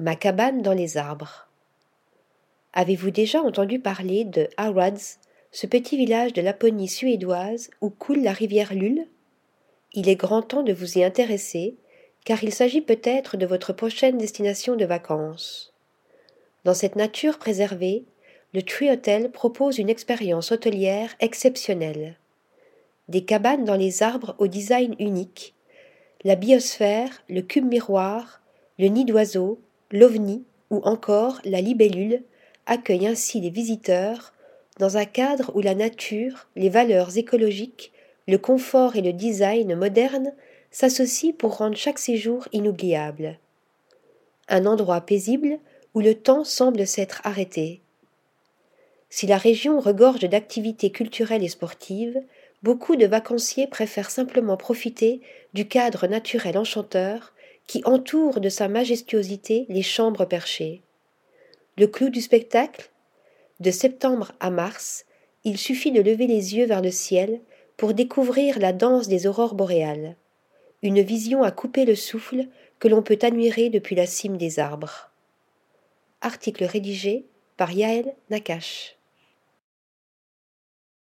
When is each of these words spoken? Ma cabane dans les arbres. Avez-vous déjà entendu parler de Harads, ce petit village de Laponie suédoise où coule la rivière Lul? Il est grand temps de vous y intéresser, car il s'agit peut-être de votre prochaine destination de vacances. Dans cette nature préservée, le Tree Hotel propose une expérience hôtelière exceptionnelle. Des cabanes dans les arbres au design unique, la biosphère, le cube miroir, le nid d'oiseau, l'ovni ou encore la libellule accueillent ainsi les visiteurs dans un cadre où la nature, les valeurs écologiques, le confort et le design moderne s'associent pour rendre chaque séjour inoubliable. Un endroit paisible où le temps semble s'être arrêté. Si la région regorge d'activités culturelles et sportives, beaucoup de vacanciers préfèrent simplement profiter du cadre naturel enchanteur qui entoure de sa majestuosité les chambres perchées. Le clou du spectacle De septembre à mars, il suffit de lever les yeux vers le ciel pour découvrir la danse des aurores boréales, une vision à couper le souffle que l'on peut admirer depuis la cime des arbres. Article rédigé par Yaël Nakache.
Ma 0.00 0.14
cabane 0.14 0.62
dans 0.62 0.74
les 0.74 0.96
arbres. 0.96 1.48
Avez-vous 2.72 3.10
déjà 3.10 3.42
entendu 3.42 3.80
parler 3.80 4.24
de 4.24 4.46
Harads, 4.56 5.18
ce 5.50 5.66
petit 5.66 5.96
village 5.96 6.32
de 6.32 6.40
Laponie 6.40 6.86
suédoise 6.86 7.68
où 7.80 7.90
coule 7.90 8.22
la 8.22 8.32
rivière 8.32 8.74
Lul? 8.74 9.08
Il 9.94 10.08
est 10.08 10.14
grand 10.14 10.42
temps 10.42 10.62
de 10.62 10.72
vous 10.72 10.98
y 10.98 11.02
intéresser, 11.02 11.74
car 12.24 12.44
il 12.44 12.54
s'agit 12.54 12.80
peut-être 12.80 13.36
de 13.36 13.44
votre 13.44 13.72
prochaine 13.72 14.18
destination 14.18 14.76
de 14.76 14.84
vacances. 14.84 15.74
Dans 16.62 16.74
cette 16.74 16.94
nature 16.94 17.40
préservée, 17.40 18.04
le 18.54 18.62
Tree 18.62 18.92
Hotel 18.92 19.32
propose 19.32 19.78
une 19.78 19.90
expérience 19.90 20.52
hôtelière 20.52 21.16
exceptionnelle. 21.18 22.14
Des 23.08 23.24
cabanes 23.24 23.64
dans 23.64 23.74
les 23.74 24.04
arbres 24.04 24.36
au 24.38 24.46
design 24.46 24.94
unique, 25.00 25.56
la 26.22 26.36
biosphère, 26.36 27.24
le 27.28 27.42
cube 27.42 27.66
miroir, 27.66 28.42
le 28.78 28.86
nid 28.86 29.04
d'oiseau, 29.04 29.60
l'ovni 29.90 30.44
ou 30.70 30.80
encore 30.84 31.40
la 31.44 31.60
libellule 31.60 32.22
accueillent 32.66 33.06
ainsi 33.06 33.40
les 33.40 33.50
visiteurs 33.50 34.32
dans 34.78 34.96
un 34.96 35.04
cadre 35.04 35.50
où 35.54 35.60
la 35.60 35.74
nature, 35.74 36.48
les 36.54 36.68
valeurs 36.68 37.16
écologiques, 37.16 37.92
le 38.26 38.38
confort 38.38 38.96
et 38.96 39.00
le 39.00 39.12
design 39.12 39.74
moderne 39.74 40.32
s'associent 40.70 41.32
pour 41.32 41.56
rendre 41.56 41.76
chaque 41.76 41.98
séjour 41.98 42.46
inoubliable. 42.52 43.38
Un 44.48 44.66
endroit 44.66 45.00
paisible 45.00 45.58
où 45.94 46.00
le 46.00 46.14
temps 46.14 46.44
semble 46.44 46.86
s'être 46.86 47.20
arrêté. 47.24 47.80
Si 49.10 49.26
la 49.26 49.38
région 49.38 49.80
regorge 49.80 50.28
d'activités 50.28 50.90
culturelles 50.90 51.42
et 51.42 51.48
sportives, 51.48 52.20
beaucoup 52.62 52.96
de 52.96 53.06
vacanciers 53.06 53.66
préfèrent 53.66 54.10
simplement 54.10 54.56
profiter 54.56 55.20
du 55.54 55.66
cadre 55.66 56.06
naturel 56.06 56.58
enchanteur 56.58 57.32
qui 57.68 57.82
entoure 57.84 58.40
de 58.40 58.48
sa 58.48 58.66
majestuosité 58.66 59.66
les 59.68 59.82
chambres 59.82 60.24
perchées. 60.24 60.82
Le 61.76 61.86
clou 61.86 62.08
du 62.08 62.20
spectacle 62.20 62.90
De 63.60 63.70
septembre 63.70 64.32
à 64.40 64.50
mars, 64.50 65.04
il 65.44 65.58
suffit 65.58 65.92
de 65.92 66.00
lever 66.00 66.26
les 66.26 66.56
yeux 66.56 66.66
vers 66.66 66.82
le 66.82 66.90
ciel 66.90 67.40
pour 67.76 67.94
découvrir 67.94 68.58
la 68.58 68.72
danse 68.72 69.06
des 69.06 69.28
aurores 69.28 69.54
boréales, 69.54 70.16
une 70.82 71.00
vision 71.00 71.44
à 71.44 71.52
couper 71.52 71.84
le 71.84 71.94
souffle 71.94 72.46
que 72.80 72.88
l'on 72.88 73.02
peut 73.02 73.18
admirer 73.22 73.70
depuis 73.70 73.94
la 73.94 74.06
cime 74.06 74.36
des 74.36 74.58
arbres. 74.58 75.10
Article 76.20 76.64
rédigé 76.64 77.26
par 77.56 77.72
Yaël 77.72 78.14
Nakache. 78.30 78.97